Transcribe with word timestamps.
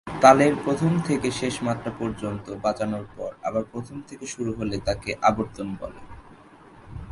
তালের 0.21 0.53
প্রথম 0.63 0.91
থেকে 0.99 1.27
শেষ 1.31 1.55
মাত্রা 1.63 1.91
পর্যন্ত 1.99 2.45
বাজানোর 2.61 3.05
পর 3.17 3.31
আবার 3.43 3.63
প্রথম 3.71 3.97
থেকে 4.01 4.25
শুরু 4.25 4.51
হলে 4.53 4.75
তাকে 4.79 5.11
আবর্তন 5.21 5.67
বলে। 5.79 6.01